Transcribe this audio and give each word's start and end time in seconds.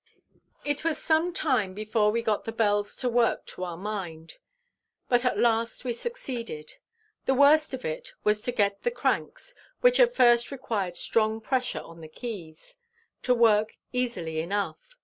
It 0.65 0.83
was 0.83 0.97
some 0.97 1.31
time 1.31 1.75
before 1.75 2.09
we 2.09 2.23
got 2.23 2.45
the 2.45 2.51
bells 2.51 2.95
to 2.95 3.07
work 3.07 3.45
to 3.53 3.63
our 3.63 3.77
mind, 3.77 4.39
but 5.07 5.25
at 5.25 5.37
last 5.37 5.83
we 5.85 5.93
succeeded. 5.93 6.73
The 7.27 7.35
worst 7.35 7.71
of 7.75 7.85
it 7.85 8.13
was 8.23 8.41
to 8.41 8.51
get 8.51 8.81
the 8.81 8.89
cranks, 8.89 9.53
which 9.81 9.99
at 9.99 10.15
first 10.15 10.49
required 10.49 10.97
strong 10.97 11.39
pressure 11.39 11.81
on 11.81 12.01
the 12.01 12.07
keys, 12.09 12.77
to 13.21 13.35
work 13.35 13.77
easily 13.93 14.39
enough. 14.39 14.95